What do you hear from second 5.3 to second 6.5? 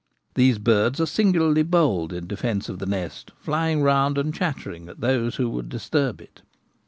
who would disturb it.